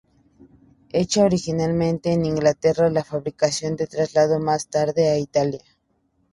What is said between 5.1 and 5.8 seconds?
Italia.